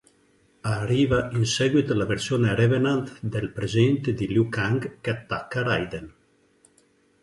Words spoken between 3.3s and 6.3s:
presente di Liu Kang che attacca Raiden.